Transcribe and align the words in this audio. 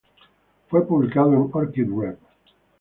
Fue 0.67 0.83
publicado 0.83 1.31
en 1.31 1.47
"Orchid 1.53 1.87
Rev.". 1.95 2.17